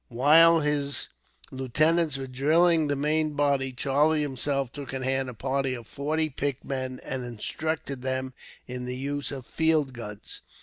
While 0.09 0.61
his 0.61 1.09
lieutenants 1.51 2.17
were 2.17 2.25
drilling 2.25 2.87
the 2.87 2.95
main 2.95 3.35
body, 3.35 3.71
Charlie 3.71 4.23
himself 4.23 4.71
took 4.71 4.95
in 4.95 5.03
hand 5.03 5.29
a 5.29 5.35
party 5.35 5.75
of 5.75 5.85
forty 5.85 6.27
picked 6.27 6.65
men, 6.65 6.99
and 7.03 7.23
instructed 7.23 8.01
them 8.01 8.33
in 8.65 8.85
the 8.85 8.97
use 8.97 9.31
of 9.31 9.45
field 9.45 9.93
guns. 9.93 10.41